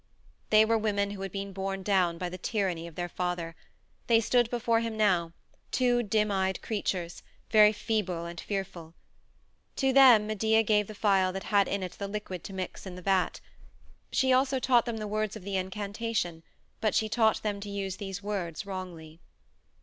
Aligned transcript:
They 0.49 0.65
were 0.65 0.79
women 0.79 1.11
who 1.11 1.21
had 1.21 1.31
been 1.31 1.53
borne 1.53 1.83
down 1.83 2.17
by 2.17 2.27
the 2.27 2.39
tyranny 2.39 2.87
of 2.87 2.95
their 2.95 3.07
father; 3.07 3.55
they 4.07 4.19
stood 4.19 4.49
before 4.49 4.79
him 4.79 4.97
now, 4.97 5.31
two 5.69 6.01
dim 6.01 6.31
eyed 6.31 6.59
creatures, 6.63 7.21
very 7.51 7.71
feeble 7.71 8.25
and 8.25 8.41
fearful. 8.41 8.95
To 9.75 9.93
them 9.93 10.25
Medea 10.25 10.63
gave 10.63 10.87
the 10.87 10.95
phial 10.95 11.31
that 11.33 11.43
had 11.43 11.67
in 11.67 11.83
it 11.83 11.91
the 11.99 12.07
liquid 12.07 12.43
to 12.45 12.53
mix 12.53 12.87
in 12.87 12.95
the 12.95 13.03
vat; 13.03 13.41
also 14.23 14.55
she 14.57 14.59
taught 14.59 14.87
them 14.87 14.97
the 14.97 15.05
words 15.07 15.35
of 15.35 15.43
the 15.43 15.55
incantation, 15.55 16.41
but 16.79 16.95
she 16.95 17.07
taught 17.07 17.43
them 17.43 17.59
to 17.59 17.69
use 17.69 17.97
these 17.97 18.23
words 18.23 18.65
wrongly. 18.65 19.19